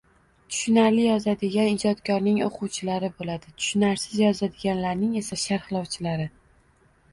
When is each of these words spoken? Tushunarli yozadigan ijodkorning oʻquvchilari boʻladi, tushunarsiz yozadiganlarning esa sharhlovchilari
Tushunarli 0.53 1.03
yozadigan 1.07 1.69
ijodkorning 1.73 2.39
oʻquvchilari 2.45 3.11
boʻladi, 3.21 3.53
tushunarsiz 3.61 4.19
yozadiganlarning 4.25 5.15
esa 5.25 5.41
sharhlovchilari 5.45 6.29